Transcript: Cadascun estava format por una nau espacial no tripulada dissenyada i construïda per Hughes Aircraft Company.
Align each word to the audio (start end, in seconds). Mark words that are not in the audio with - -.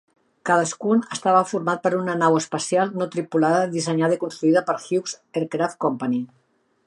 Cadascun 0.49 1.01
estava 1.15 1.43
format 1.49 1.83
por 1.83 1.95
una 1.97 2.15
nau 2.21 2.37
espacial 2.39 2.95
no 3.01 3.09
tripulada 3.15 3.61
dissenyada 3.75 4.17
i 4.17 4.21
construïda 4.25 4.65
per 4.71 4.77
Hughes 4.87 5.17
Aircraft 5.43 5.81
Company. 5.89 6.19